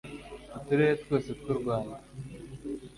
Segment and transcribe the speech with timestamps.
[0.57, 1.97] uturere twose tw u rwanda